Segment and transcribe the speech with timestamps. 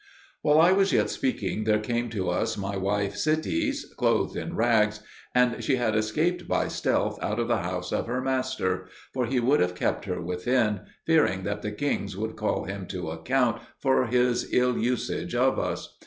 [0.41, 5.01] While I was yet speaking, there came to us my wife Sitis, clothed in rags,
[5.35, 9.39] and she had escaped by stealth out of the house of her master; for he
[9.39, 14.07] would have kept her within, fearing that the kings would call him to account for
[14.07, 15.95] his ill usage of us.